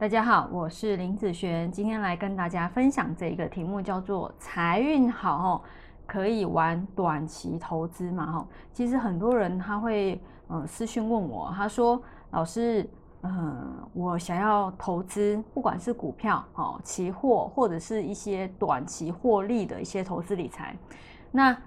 [0.00, 5.60] 大家好，我是林子璇，今天来跟大家分享这一个题目，叫做财运好哦，
[6.06, 8.46] 可以玩短期投资嘛哈。
[8.72, 12.88] 其实很多人他会呃私讯问我，他说老师，
[13.22, 20.76] 嗯，我想要投资，不管是股票哦、期货或者是一些短期获利的一些投资理财，
[21.32, 21.60] 那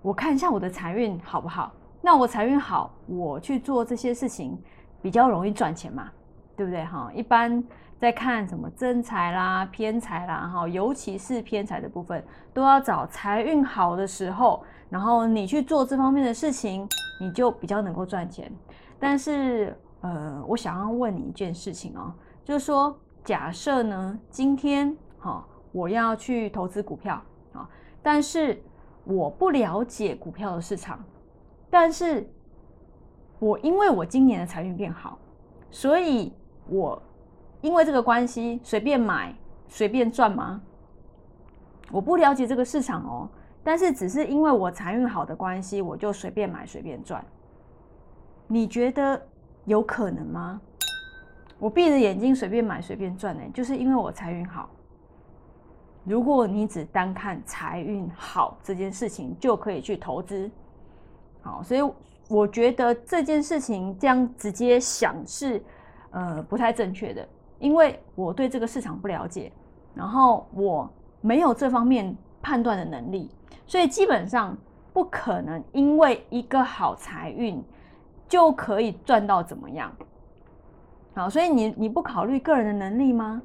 [0.00, 1.70] 我看一下我的财运好不好？
[2.00, 4.58] 那我财运好，我去做这些事情
[5.02, 6.10] 比较容易赚钱嘛？
[6.56, 7.10] 对不对哈？
[7.14, 7.62] 一般
[7.98, 16.88] 在看什么真财啦、偏财啦哈，尤其是偏财的部分，都要找财运好的时候，然后你去做这方面的事情，
[17.20, 18.50] 你就比较能够赚钱。
[18.98, 22.12] 但是呃，我想要问你一件事情哦，
[22.44, 27.68] 就是说，假设呢，今天哈，我要去投资股票啊，
[28.02, 28.62] 但是
[29.04, 31.02] 我不了解股票的市场，
[31.70, 32.30] 但是
[33.38, 35.18] 我因为我今年的财运变好，
[35.70, 36.32] 所以。
[36.68, 37.00] 我
[37.60, 39.34] 因为这个关系随便买
[39.68, 40.60] 随便赚吗？
[41.90, 43.28] 我不了解这个市场哦，
[43.62, 47.24] 但是只是因为我财运好的关系，我就随便买随便赚。
[48.48, 49.20] 你觉得
[49.64, 50.60] 有可能吗？
[51.58, 54.68] 我闭着眼睛随便买随便赚呢，就是因为我财运好。
[56.04, 60.50] 如果你只单看财运好这件事情就可以去投资，
[61.42, 61.80] 好，所以
[62.28, 65.62] 我觉得这件事情这样直接想是。
[66.16, 67.28] 呃，不太正确的，
[67.58, 69.52] 因为我对这个市场不了解，
[69.94, 73.30] 然后我没有这方面判断的能力，
[73.66, 74.56] 所以基本上
[74.94, 77.62] 不可能因为一个好财运
[78.26, 79.92] 就可以赚到怎么样。
[81.14, 83.42] 好，所以你你不考虑个人的能力吗？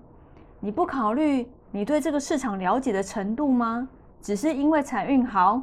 [0.61, 3.85] 你不考虑你对这个市场了解的程度吗？
[4.21, 5.61] 只是因为财运好？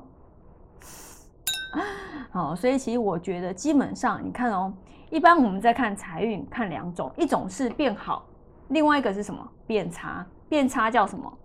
[2.30, 4.72] 好，所以其实我觉得基本上你看哦。
[5.10, 8.26] 一般我们在看财运，看两种，一种是变好，
[8.68, 9.42] 另外一个是什么？
[9.66, 10.26] 变差。
[10.50, 11.38] 变差叫什么？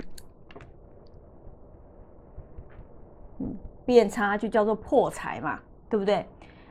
[3.39, 3.55] 嗯，
[3.85, 5.57] 变差就叫做破财嘛，
[5.89, 6.27] 对不对？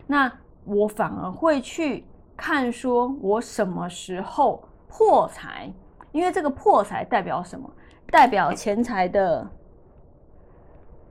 [0.06, 0.30] 那
[0.66, 2.04] 我反而会去
[2.36, 5.72] 看，说我什么时候破财？
[6.12, 7.70] 因为这个破财代表什么？
[8.10, 9.50] 代表钱财的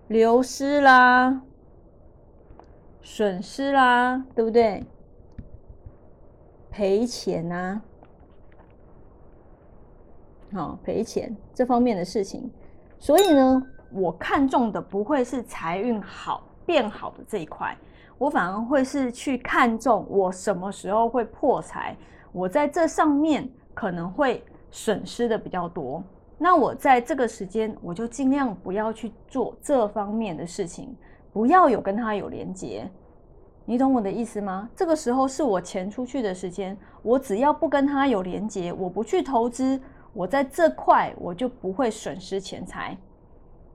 [0.09, 1.41] 流失啦、
[3.01, 4.85] 损失啦，对不对？
[6.69, 7.81] 赔钱呐，
[10.53, 12.49] 好赔钱这方面的事情，
[12.97, 13.61] 所以呢，
[13.91, 17.77] 我看中的不会是财运好变好的这一块，
[18.17, 21.93] 我反而会是去看中我什么时候会破财，
[22.31, 26.01] 我在这上面可能会损失的比较多，
[26.37, 30.95] 那我在这个时间我就尽量不要去做这方面的事情，
[31.31, 32.89] 不要有跟他有连接。
[33.63, 34.67] 你懂我的意思吗？
[34.75, 39.79] 这个时候是我钱出去的时间，我只要不跟他有连接，我不去投资，
[40.13, 42.97] 我在这块我就不会损失钱财。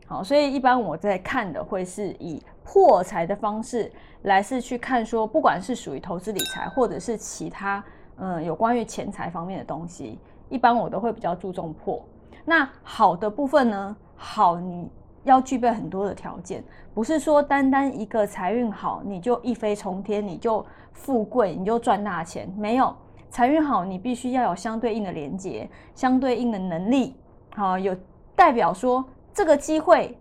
[0.07, 3.91] 好，所以一般我在看的会是以破财的方式
[4.23, 7.83] 来是去看，说不管是属于投资理财，或者是其他
[8.17, 10.19] 嗯有关于钱财方面的东西，
[10.49, 12.05] 一般我都会比较注重破。
[12.45, 13.97] 那好的部分呢？
[14.17, 14.91] 好你。
[15.27, 16.63] 要具备很多的条件，
[16.95, 22.49] 不是说单单一个财运好你就一飞冲天，你就富贵，你就赚大钱。
[22.57, 22.95] 没有
[23.29, 27.17] 财运好，你必须要有相对应的连接，相对应的能力。
[27.57, 27.95] 好，有
[28.37, 29.05] 代表说
[29.35, 30.17] 这个机会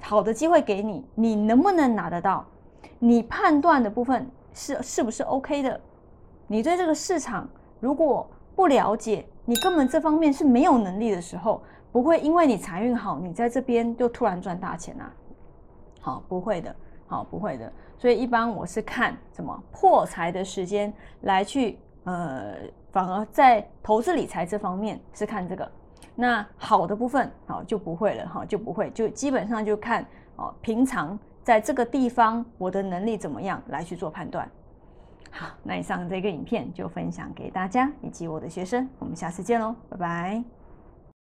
[0.00, 2.44] 好的机会给你，你能不能拿得到？
[2.98, 5.80] 你判断的部分是是不是 OK 的？
[6.46, 7.48] 你对这个市场
[7.80, 11.62] 如果不了解，你根本这方面是没有能力的时候。
[11.92, 15.14] 不会因为你财运好，你在这边就突然赚大钱啊？
[16.00, 16.74] 好，不会的，
[17.06, 17.72] 好，不会的。
[17.96, 22.56] 所以一般我是看什么破财的时间来去，呃，
[22.90, 25.70] 反而在投资理财这方面是看这个。
[26.16, 30.04] 那好的部分，好就不会了，哈，就不会，就基本上就看
[30.34, 34.50] 哦，平常在这个地方我的能力怎么样来去做判断。
[35.30, 40.63] 好，那以上这个影片就分享给大家以及我的学生，我们下次见喽，拜拜。